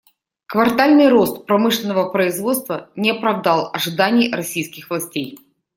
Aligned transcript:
Квартальный 0.47 1.09
рост 1.09 1.45
промышленного 1.45 2.09
производства 2.09 2.89
не 2.95 3.11
оправдал 3.11 3.69
ожиданий 3.71 4.33
российских 4.33 4.89
властей. 4.89 5.37